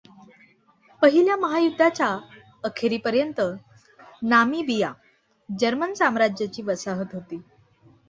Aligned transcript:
पहिल्या 1.01 1.35
महायुद्धाच्या 1.37 2.07
अखेरीपर्यंत 2.63 3.41
नामिबिया 4.23 4.91
जर्मन 5.49 5.93
साम्राज्याची 5.93 6.61
वसाहत 6.61 7.15
होती. 7.15 7.41